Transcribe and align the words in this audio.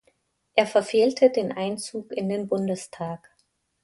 Er 0.55 0.65
verfehlte 0.65 1.29
den 1.29 1.51
Einzug 1.51 2.11
in 2.11 2.27
den 2.27 2.47
Bundestag. 2.47 3.19